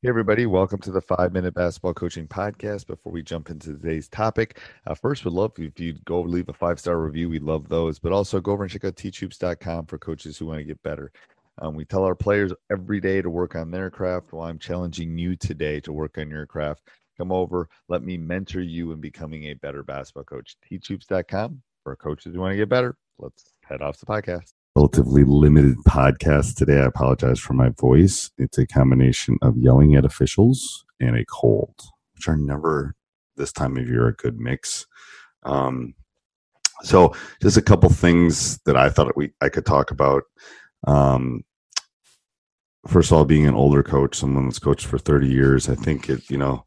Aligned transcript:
Hey, 0.00 0.10
everybody, 0.10 0.46
welcome 0.46 0.78
to 0.82 0.92
the 0.92 1.00
five 1.00 1.32
minute 1.32 1.54
basketball 1.54 1.92
coaching 1.92 2.28
podcast. 2.28 2.86
Before 2.86 3.10
we 3.10 3.20
jump 3.20 3.50
into 3.50 3.72
today's 3.72 4.06
topic, 4.08 4.60
uh, 4.86 4.94
first, 4.94 5.24
we'd 5.24 5.34
love 5.34 5.50
if 5.58 5.80
you'd 5.80 6.04
go 6.04 6.20
leave 6.20 6.48
a 6.48 6.52
five 6.52 6.78
star 6.78 7.00
review. 7.00 7.28
We 7.28 7.40
love 7.40 7.68
those, 7.68 7.98
but 7.98 8.12
also 8.12 8.40
go 8.40 8.52
over 8.52 8.62
and 8.62 8.70
check 8.70 8.84
out 8.84 8.94
teachhoops.com 8.94 9.86
for 9.86 9.98
coaches 9.98 10.38
who 10.38 10.46
want 10.46 10.58
to 10.58 10.64
get 10.64 10.80
better. 10.84 11.10
Um, 11.60 11.74
we 11.74 11.84
tell 11.84 12.04
our 12.04 12.14
players 12.14 12.52
every 12.70 13.00
day 13.00 13.20
to 13.22 13.28
work 13.28 13.56
on 13.56 13.72
their 13.72 13.90
craft. 13.90 14.32
Well, 14.32 14.44
I'm 14.44 14.60
challenging 14.60 15.18
you 15.18 15.34
today 15.34 15.80
to 15.80 15.92
work 15.92 16.16
on 16.16 16.30
your 16.30 16.46
craft. 16.46 16.82
Come 17.16 17.32
over, 17.32 17.68
let 17.88 18.04
me 18.04 18.16
mentor 18.16 18.60
you 18.60 18.92
in 18.92 19.00
becoming 19.00 19.46
a 19.46 19.54
better 19.54 19.82
basketball 19.82 20.22
coach. 20.22 20.54
Teachhoops.com 20.70 21.60
for 21.82 21.96
coaches 21.96 22.36
who 22.36 22.40
want 22.40 22.52
to 22.52 22.56
get 22.56 22.68
better. 22.68 22.94
Let's 23.18 23.50
head 23.64 23.82
off 23.82 23.98
the 23.98 24.06
podcast 24.06 24.52
relatively 24.78 25.24
limited 25.24 25.76
podcast 25.78 26.54
today. 26.54 26.78
I 26.78 26.84
apologize 26.84 27.40
for 27.40 27.52
my 27.52 27.70
voice. 27.70 28.30
It's 28.38 28.58
a 28.58 28.66
combination 28.66 29.36
of 29.42 29.56
yelling 29.56 29.96
at 29.96 30.04
officials 30.04 30.84
and 31.00 31.16
a 31.16 31.24
cold, 31.24 31.74
which 32.14 32.28
are 32.28 32.36
never 32.36 32.94
this 33.36 33.50
time 33.50 33.76
of 33.76 33.88
year 33.88 34.06
a 34.06 34.12
good 34.12 34.38
mix. 34.38 34.86
Um, 35.42 35.94
so, 36.82 37.12
just 37.42 37.56
a 37.56 37.62
couple 37.62 37.90
things 37.90 38.60
that 38.66 38.76
I 38.76 38.88
thought 38.88 39.16
we 39.16 39.32
I 39.40 39.48
could 39.48 39.66
talk 39.66 39.90
about. 39.90 40.22
Um, 40.86 41.42
first 42.86 43.10
of 43.10 43.16
all, 43.16 43.24
being 43.24 43.48
an 43.48 43.56
older 43.56 43.82
coach, 43.82 44.14
someone 44.14 44.44
that's 44.44 44.60
coached 44.60 44.86
for 44.86 44.98
30 44.98 45.26
years, 45.26 45.68
I 45.68 45.74
think 45.74 46.08
it, 46.08 46.30
you 46.30 46.38
know, 46.38 46.64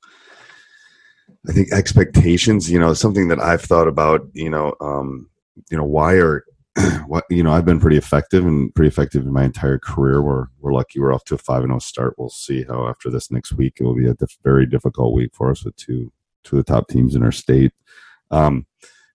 I 1.48 1.54
think 1.54 1.72
expectations, 1.72 2.70
you 2.70 2.78
know, 2.78 2.94
something 2.94 3.30
that 3.30 3.40
I've 3.40 3.62
thought 3.62 3.88
about, 3.88 4.28
you 4.34 4.50
know, 4.50 4.76
um, 4.82 5.30
you 5.70 5.78
know, 5.78 5.86
why 5.86 6.16
are 6.16 6.44
what 7.06 7.26
you 7.30 7.44
know, 7.44 7.52
I've 7.52 7.66
been 7.66 7.80
pretty 7.80 7.98
effective 7.98 8.46
and 8.46 8.74
pretty 8.74 8.88
effective 8.88 9.24
in 9.24 9.34
my 9.34 9.44
entire 9.44 9.78
career. 9.78 10.22
We're 10.22 10.46
we're 10.60 10.74
lucky 10.74 11.00
we're 11.00 11.14
off 11.14 11.26
to 11.26 11.36
a 11.36 11.38
five 11.38 11.64
and 11.64 11.70
zero 11.70 11.76
oh 11.76 11.80
start. 11.80 12.16
We'll 12.18 12.30
see 12.30 12.64
how 12.64 12.88
after 12.88 13.10
this 13.10 13.30
next 13.32 13.54
week 13.54 13.78
it 13.80 13.84
will 13.84 13.96
be 13.96 14.08
a 14.08 14.14
diff- 14.14 14.38
very 14.44 14.66
difficult 14.66 15.14
week 15.14 15.32
for 15.34 15.52
us 15.52 15.66
with 15.66 15.76
two 15.76 16.12
two 16.44 16.58
of 16.58 16.66
the 16.66 16.72
top 16.72 16.88
teams 16.88 17.16
in 17.16 17.24
our 17.24 17.32
state. 17.32 17.74
Um, 18.32 18.66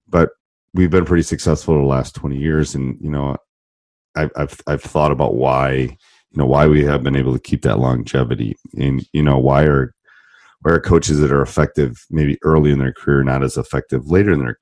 but 0.06 0.30
we've 0.74 0.90
been 0.90 1.06
pretty 1.06 1.22
successful 1.22 1.78
the 1.78 1.84
last 1.84 2.14
twenty 2.14 2.38
years, 2.38 2.74
and 2.74 2.98
you 3.00 3.10
know, 3.10 3.36
I've 4.14 4.30
I've 4.36 4.60
I've 4.66 4.82
thought 4.82 5.12
about 5.12 5.34
why 5.34 5.70
you 5.70 6.36
know 6.36 6.46
why 6.46 6.66
we 6.66 6.84
have 6.84 7.02
been 7.02 7.16
able 7.16 7.32
to 7.32 7.40
keep 7.40 7.62
that 7.62 7.78
longevity, 7.78 8.56
and 8.78 9.06
you 9.14 9.22
know 9.22 9.38
why 9.38 9.64
are 9.64 9.94
why 10.60 10.72
are 10.72 10.80
coaches 10.80 11.20
that 11.20 11.32
are 11.32 11.42
effective 11.42 12.04
maybe 12.10 12.38
early 12.42 12.70
in 12.70 12.78
their 12.78 12.92
career 12.92 13.22
not 13.22 13.42
as 13.42 13.56
effective 13.56 14.10
later 14.10 14.32
in 14.32 14.40
their 14.40 14.58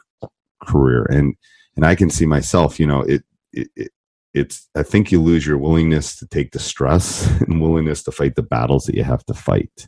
career 0.65 1.07
and 1.11 1.35
and 1.77 1.85
I 1.85 1.95
can 1.95 2.11
see 2.11 2.27
myself, 2.27 2.79
you 2.79 2.87
know, 2.87 3.03
it, 3.03 3.23
it, 3.53 3.69
it 3.77 3.91
it's 4.33 4.69
I 4.75 4.83
think 4.83 5.13
you 5.13 5.23
lose 5.23 5.47
your 5.47 5.59
willingness 5.59 6.17
to 6.17 6.27
take 6.27 6.53
the 6.53 6.59
stress 6.59 7.27
and 7.41 7.61
willingness 7.61 8.03
to 8.05 8.13
fight 8.13 8.35
the 8.35 8.43
battles 8.43 8.85
that 8.85 8.97
you 8.97 9.05
have 9.05 9.25
to 9.27 9.35
fight. 9.35 9.87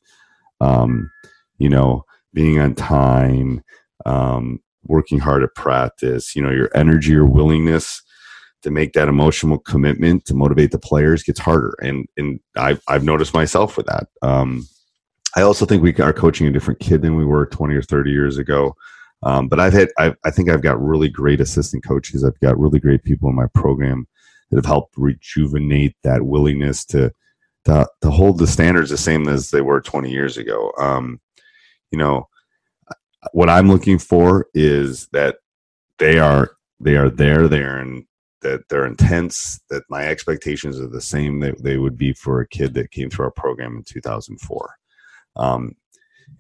Um, 0.61 1.11
you 1.59 1.69
know, 1.69 2.05
being 2.33 2.59
on 2.59 2.75
time, 2.75 3.63
um, 4.05 4.61
working 4.85 5.19
hard 5.19 5.43
at 5.43 5.55
practice, 5.55 6.37
you 6.37 6.43
know, 6.43 6.51
your 6.51 6.71
energy, 6.75 7.13
your 7.13 7.27
willingness 7.27 8.03
to 8.63 8.71
make 8.71 8.93
that 8.93 9.09
emotional 9.09 9.59
commitment 9.59 10.25
to 10.27 10.35
motivate 10.35 10.71
the 10.71 10.79
players 10.79 11.23
gets 11.23 11.41
harder. 11.41 11.75
And 11.81 12.07
and 12.17 12.41
I've 12.57 12.81
I've 12.89 13.05
noticed 13.05 13.35
myself 13.35 13.77
with 13.77 13.87
that. 13.87 14.09
Um, 14.23 14.67
I 15.37 15.43
also 15.43 15.67
think 15.67 15.83
we 15.83 15.95
are 15.97 16.13
coaching 16.13 16.47
a 16.47 16.53
different 16.53 16.81
kid 16.81 17.03
than 17.03 17.15
we 17.15 17.25
were 17.25 17.45
20 17.47 17.75
or 17.75 17.83
30 17.83 18.11
years 18.11 18.39
ago. 18.39 18.75
Um, 19.23 19.49
but 19.49 19.61
I've 19.61 19.73
had, 19.73 19.89
I've, 19.99 20.17
I 20.25 20.31
think 20.31 20.51
I've 20.51 20.63
got 20.63 20.81
really 20.81 21.09
great 21.09 21.41
assistant 21.41 21.85
coaches. 21.85 22.25
I've 22.25 22.39
got 22.41 22.59
really 22.59 22.79
great 22.79 23.03
people 23.03 23.29
in 23.29 23.35
my 23.35 23.47
program 23.55 24.07
that 24.51 24.57
have 24.57 24.67
helped 24.67 24.95
rejuvenate 24.97 25.97
that 26.03 26.23
willingness 26.23 26.85
to, 26.87 27.13
to, 27.65 27.89
to 28.03 28.11
hold 28.11 28.39
the 28.39 28.47
standards 28.47 28.91
the 28.91 28.97
same 28.97 29.29
as 29.29 29.51
they 29.51 29.61
were 29.61 29.81
20 29.81 30.11
years 30.11 30.37
ago. 30.37 30.73
Um, 30.79 31.21
you 31.91 31.99
know, 31.99 32.29
what 33.33 33.49
I'm 33.49 33.69
looking 33.69 33.99
for 33.99 34.47
is 34.55 35.09
that 35.09 35.37
they 35.99 36.19
are, 36.19 36.53
they 36.79 36.97
are 36.97 37.11
there, 37.11 37.49
they're 37.49 37.81
in, 37.81 38.07
that 38.43 38.69
they're 38.69 38.87
intense, 38.87 39.61
that 39.71 39.83
my 39.89 40.07
expectations 40.07 40.79
are 40.79 40.87
the 40.87 41.01
same 41.01 41.41
that 41.41 41.63
they 41.65 41.79
would 41.79 41.97
be 41.97 42.13
for 42.13 42.41
a 42.41 42.49
kid 42.49 42.75
that 42.75 42.93
came 42.93 43.11
through 43.11 43.25
our 43.25 43.31
program 43.33 43.77
in 43.77 43.83
2004. 43.83 44.77
Um, 45.37 45.75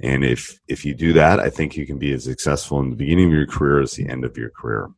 and 0.00 0.24
if 0.24 0.58
if 0.68 0.84
you 0.84 0.94
do 0.94 1.12
that, 1.14 1.40
I 1.40 1.50
think 1.50 1.76
you 1.76 1.86
can 1.86 1.98
be 1.98 2.12
as 2.12 2.24
successful 2.24 2.80
in 2.80 2.90
the 2.90 2.96
beginning 2.96 3.28
of 3.28 3.32
your 3.32 3.46
career 3.46 3.80
as 3.80 3.92
the 3.92 4.08
end 4.08 4.24
of 4.24 4.36
your 4.36 4.50
career. 4.50 4.88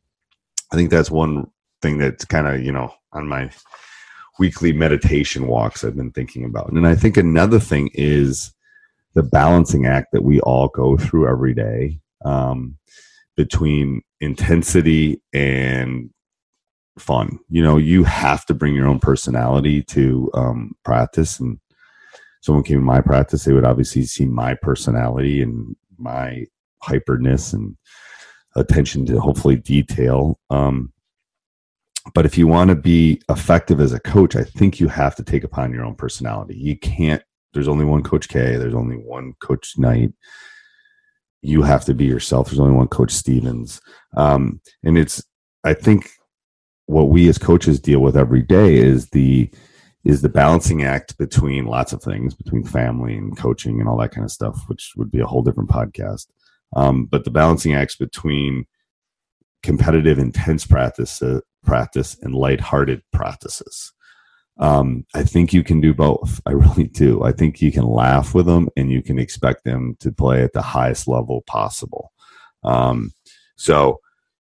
I 0.71 0.75
think 0.75 0.89
that's 0.89 1.11
one 1.11 1.49
thing 1.81 1.97
that's 1.97 2.25
kind 2.25 2.47
of 2.47 2.61
you 2.63 2.71
know 2.71 2.93
on 3.13 3.27
my 3.27 3.49
weekly 4.39 4.71
meditation 4.71 5.47
walks 5.47 5.83
I've 5.83 5.97
been 5.97 6.11
thinking 6.11 6.45
about. 6.45 6.71
And 6.71 6.87
I 6.87 6.95
think 6.95 7.17
another 7.17 7.59
thing 7.59 7.89
is 7.93 8.53
the 9.13 9.23
balancing 9.23 9.85
act 9.85 10.13
that 10.13 10.23
we 10.23 10.39
all 10.41 10.69
go 10.69 10.97
through 10.97 11.27
every 11.27 11.53
day 11.53 11.99
um, 12.23 12.77
between 13.35 14.01
intensity 14.21 15.21
and 15.33 16.09
fun. 16.97 17.39
You 17.49 17.63
know, 17.63 17.77
you 17.77 18.03
have 18.03 18.45
to 18.45 18.53
bring 18.53 18.75
your 18.75 18.87
own 18.87 18.99
personality 18.99 19.83
to 19.83 20.29
um, 20.33 20.75
practice 20.83 21.39
and 21.39 21.59
someone 22.41 22.63
came 22.63 22.77
in 22.77 22.83
my 22.83 23.01
practice, 23.01 23.43
they 23.43 23.53
would 23.53 23.65
obviously 23.65 24.03
see 24.03 24.25
my 24.25 24.55
personality 24.55 25.41
and 25.41 25.75
my 25.97 26.45
hyperness 26.83 27.53
and 27.53 27.75
attention 28.55 29.05
to 29.05 29.19
hopefully 29.19 29.55
detail. 29.55 30.39
Um, 30.49 30.93
but 32.13 32.25
if 32.25 32.37
you 32.37 32.47
want 32.47 32.69
to 32.69 32.75
be 32.75 33.21
effective 33.29 33.79
as 33.79 33.93
a 33.93 33.99
coach, 33.99 34.35
I 34.35 34.43
think 34.43 34.79
you 34.79 34.87
have 34.87 35.15
to 35.17 35.23
take 35.23 35.43
upon 35.43 35.73
your 35.73 35.83
own 35.83 35.95
personality. 35.95 36.55
You 36.55 36.77
can't, 36.77 37.21
there's 37.53 37.67
only 37.67 37.85
one 37.85 38.03
Coach 38.03 38.29
K, 38.29 38.55
there's 38.55 38.73
only 38.73 38.95
one 38.95 39.33
Coach 39.41 39.77
Knight. 39.77 40.13
You 41.41 41.61
have 41.63 41.85
to 41.85 41.93
be 41.93 42.05
yourself. 42.05 42.47
There's 42.47 42.59
only 42.59 42.73
one 42.73 42.87
Coach 42.87 43.11
Stevens. 43.11 43.81
Um, 44.15 44.61
and 44.83 44.97
it's, 44.97 45.23
I 45.63 45.73
think 45.73 46.09
what 46.85 47.09
we 47.09 47.29
as 47.29 47.37
coaches 47.37 47.79
deal 47.79 47.99
with 47.99 48.17
every 48.17 48.41
day 48.41 48.75
is 48.75 49.09
the, 49.09 49.51
is 50.03 50.21
the 50.21 50.29
balancing 50.29 50.83
act 50.83 51.17
between 51.17 51.65
lots 51.65 51.91
of 51.91 52.01
things, 52.01 52.33
between 52.33 52.63
family 52.63 53.15
and 53.15 53.37
coaching 53.37 53.79
and 53.79 53.89
all 53.89 53.97
that 53.97 54.11
kind 54.11 54.23
of 54.23 54.31
stuff, 54.31 54.63
which 54.67 54.93
would 54.95 55.11
be 55.11 55.19
a 55.19 55.25
whole 55.25 55.43
different 55.43 55.69
podcast. 55.69 56.27
Um, 56.75 57.05
but 57.05 57.25
the 57.25 57.31
balancing 57.31 57.73
acts 57.73 57.95
between 57.95 58.65
competitive, 59.63 60.17
intense 60.17 60.65
practice, 60.65 61.21
uh, 61.21 61.41
practice 61.63 62.17
and 62.21 62.33
lighthearted 62.33 63.01
practices. 63.11 63.91
Um, 64.59 65.05
I 65.13 65.23
think 65.23 65.53
you 65.53 65.63
can 65.63 65.81
do 65.81 65.93
both. 65.93 66.41
I 66.45 66.51
really 66.53 66.85
do. 66.85 67.23
I 67.23 67.31
think 67.31 67.61
you 67.61 67.71
can 67.71 67.85
laugh 67.85 68.33
with 68.33 68.45
them 68.45 68.69
and 68.77 68.91
you 68.91 69.01
can 69.01 69.19
expect 69.19 69.63
them 69.63 69.97
to 69.99 70.11
play 70.11 70.43
at 70.43 70.53
the 70.53 70.61
highest 70.61 71.07
level 71.07 71.43
possible. 71.47 72.11
Um, 72.63 73.11
so, 73.55 73.99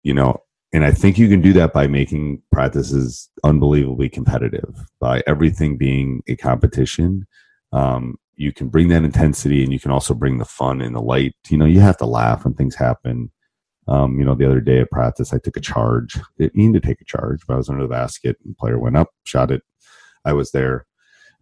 you 0.03 0.13
know, 0.13 0.43
and 0.73 0.83
I 0.83 0.91
think 0.91 1.19
you 1.19 1.29
can 1.29 1.39
do 1.39 1.53
that 1.53 1.71
by 1.71 1.85
making 1.85 2.41
practices 2.51 3.29
unbelievably 3.43 4.09
competitive, 4.09 4.75
by 4.99 5.21
everything 5.27 5.77
being 5.77 6.23
a 6.27 6.35
competition. 6.35 7.27
Um, 7.71 8.17
you 8.35 8.51
can 8.51 8.69
bring 8.69 8.87
that 8.87 9.03
intensity 9.03 9.63
and 9.63 9.71
you 9.71 9.79
can 9.79 9.91
also 9.91 10.15
bring 10.15 10.39
the 10.39 10.45
fun 10.45 10.81
and 10.81 10.95
the 10.95 11.01
light. 11.01 11.35
You 11.49 11.57
know, 11.57 11.65
you 11.65 11.79
have 11.79 11.97
to 11.97 12.07
laugh 12.07 12.43
when 12.43 12.55
things 12.55 12.75
happen. 12.75 13.31
Um, 13.87 14.17
you 14.17 14.25
know, 14.25 14.33
the 14.33 14.47
other 14.47 14.61
day 14.61 14.79
at 14.79 14.89
practice, 14.89 15.31
I 15.31 15.37
took 15.37 15.57
a 15.57 15.61
charge. 15.61 16.19
Didn't 16.39 16.55
mean 16.55 16.73
to 16.73 16.79
take 16.79 17.01
a 17.01 17.05
charge, 17.05 17.41
but 17.47 17.53
I 17.53 17.57
was 17.57 17.69
under 17.69 17.83
the 17.83 17.89
basket 17.89 18.37
and 18.43 18.53
the 18.53 18.57
player 18.57 18.79
went 18.79 18.97
up, 18.97 19.09
shot 19.25 19.51
it. 19.51 19.61
I 20.25 20.33
was 20.33 20.51
there, 20.51 20.87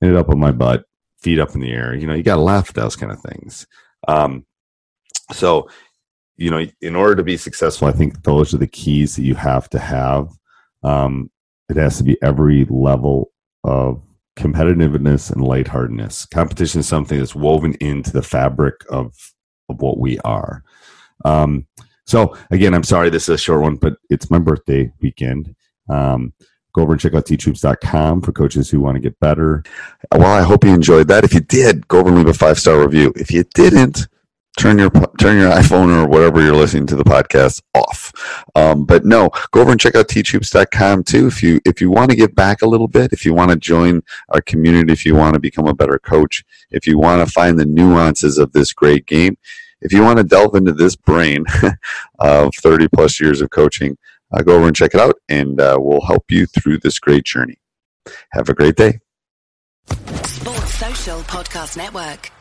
ended 0.02 0.18
up 0.18 0.28
on 0.28 0.40
my 0.40 0.52
butt, 0.52 0.84
feet 1.22 1.40
up 1.40 1.56
in 1.56 1.62
the 1.62 1.72
air. 1.72 1.96
You 1.96 2.06
know, 2.06 2.16
you 2.16 2.24
got 2.24 2.36
to 2.36 2.42
laugh 2.42 2.70
at 2.70 2.76
those 2.76 2.98
kind 2.98 3.14
of 3.14 3.22
things. 3.22 3.66
Um, 4.10 4.46
so 5.32 5.70
you 6.42 6.50
know, 6.50 6.66
in 6.82 6.96
order 6.96 7.16
to 7.16 7.24
be 7.24 7.38
successful, 7.38 7.88
I 7.88 7.92
think 7.92 8.24
those 8.24 8.52
are 8.52 8.58
the 8.58 8.66
keys 8.66 9.16
that 9.16 9.24
you 9.24 9.36
have 9.36 9.70
to 9.70 9.80
have. 9.80 10.30
Um, 10.82 11.30
it 11.70 11.78
has 11.78 11.98
to 12.00 12.04
be 12.04 12.18
every 12.24 12.66
level 12.66 13.32
of 13.64 14.02
competitiveness 14.40 15.32
and 15.32 15.44
lightheartedness. 15.44 16.26
Competition 16.26 16.80
is 16.80 16.88
something 16.88 17.20
that's 17.20 17.36
woven 17.36 17.76
into 17.76 18.12
the 18.12 18.24
fabric 18.24 18.74
of 18.90 19.14
of 19.70 19.82
what 19.82 20.00
we 20.00 20.18
are. 20.20 20.64
Um, 21.24 21.68
so 22.08 22.36
again, 22.50 22.74
I'm 22.74 22.84
sorry 22.84 23.12
this 23.12 23.30
is 23.30 23.36
a 23.36 23.38
short 23.38 23.62
one, 23.62 23.76
but 23.76 23.98
it's 24.10 24.32
my 24.32 24.40
birthday 24.40 24.92
weekend. 25.00 25.56
Um, 25.90 26.34
go 26.74 26.82
over 26.82 26.94
and 26.94 27.00
check 27.00 27.14
out 27.14 27.26
teachhoops.com 27.26 28.22
for 28.22 28.32
coaches 28.32 28.68
who 28.68 28.80
want 28.80 28.96
to 28.96 29.02
get 29.02 29.20
better. 29.20 29.64
Well, 30.12 30.26
I 30.26 30.42
hope 30.42 30.64
you 30.64 30.74
enjoyed 30.74 31.08
that. 31.10 31.24
If 31.24 31.36
you 31.36 31.42
did, 31.42 31.88
go 31.88 32.00
over 32.00 32.10
and 32.10 32.18
leave 32.18 32.28
a 32.28 32.34
five 32.34 32.58
star 32.58 32.82
review. 32.82 33.14
If 33.16 33.30
you 33.30 33.44
didn't, 33.54 34.08
turn 34.58 34.78
your 34.78 34.90
turn 35.20 35.38
your 35.38 35.52
iPhone 35.52 35.96
or 35.96 36.08
whatever 36.08 36.42
you're 36.42 36.56
listening 36.56 36.86
to 36.88 36.96
the 36.96 37.04
podcast 37.04 37.62
off. 37.74 38.12
Um, 38.56 38.86
but 38.86 39.06
no, 39.06 39.30
go 39.52 39.62
over 39.62 39.72
and 39.72 39.80
check 39.80 39.96
out 39.96 40.08
teachhoops.com 40.08 41.04
too. 41.04 41.28
If 41.28 41.42
you 41.42 41.60
if 41.66 41.82
you 41.82 41.90
want 41.90 42.10
to 42.12 42.16
give 42.16 42.36
back 42.36 42.62
a 42.62 42.68
little 42.68 42.88
bit, 42.88 43.14
if 43.14 43.26
you 43.26 43.34
want 43.34 43.52
to 43.52 43.58
join 43.58 44.02
our 44.30 44.42
community, 44.42 44.92
if 44.92 45.06
you 45.06 45.16
want 45.16 45.34
to 45.34 45.40
become 45.40 45.68
a 45.68 45.74
better 45.74 46.00
coach, 46.00 46.44
if 46.70 46.86
you 46.86 46.98
want 46.98 47.26
to 47.26 47.32
find 47.32 47.60
the 47.60 47.66
nuances 47.66 48.38
of 48.38 48.52
this 48.52 48.74
great 48.74 49.06
game, 49.06 49.38
if 49.82 49.92
you 49.94 50.02
want 50.02 50.18
to 50.18 50.24
delve 50.24 50.56
into 50.56 50.74
this 50.74 50.96
brain 50.96 51.46
of 52.20 52.54
30 52.56 52.88
plus 52.90 53.20
years 53.20 53.42
of 53.42 53.50
coaching, 53.50 53.98
uh, 54.32 54.42
go 54.42 54.58
over 54.58 54.68
and 54.68 54.76
check 54.76 54.94
it 54.94 55.00
out, 55.00 55.16
and 55.30 55.60
uh, 55.60 55.78
we'll 55.80 56.06
help 56.06 56.26
you 56.30 56.46
through 56.46 56.78
this 56.80 57.00
great 57.00 57.26
journey. 57.26 57.60
Have 58.32 58.50
a 58.50 58.54
great 58.54 58.76
day. 58.76 59.00
Sports 60.24 60.76
Social 60.76 61.20
Podcast 61.22 61.78
Network. 61.78 62.32